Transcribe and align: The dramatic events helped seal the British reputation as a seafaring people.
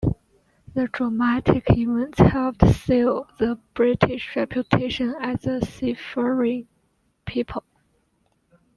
The 0.73 0.87
dramatic 0.87 1.65
events 1.77 2.17
helped 2.17 2.67
seal 2.69 3.27
the 3.37 3.59
British 3.75 4.35
reputation 4.35 5.13
as 5.21 5.45
a 5.45 5.63
seafaring 5.63 6.67
people. 7.27 7.63